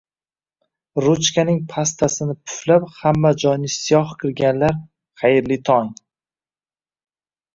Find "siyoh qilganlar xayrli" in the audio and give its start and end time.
3.73-5.59